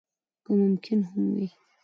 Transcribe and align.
که 0.43 0.51
ممکن 0.61 0.99
هم 1.09 1.23
وي. 1.35 1.47